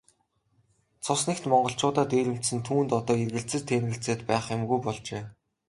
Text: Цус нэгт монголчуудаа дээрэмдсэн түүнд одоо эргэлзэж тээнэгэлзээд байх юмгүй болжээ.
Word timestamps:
Цус 1.03 1.21
нэгт 1.29 1.43
монголчуудаа 1.51 2.05
дээрэмдсэн 2.11 2.59
түүнд 2.67 2.89
одоо 2.99 3.15
эргэлзэж 3.23 3.61
тээнэгэлзээд 3.67 4.21
байх 4.29 4.45
юмгүй 4.55 4.79
болжээ. 4.85 5.23